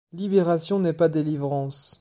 Libération 0.13 0.79
n’est 0.79 0.93
pas 0.93 1.09
délivrance. 1.09 1.89